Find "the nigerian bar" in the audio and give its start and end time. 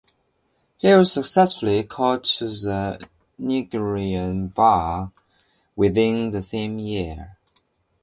2.45-5.11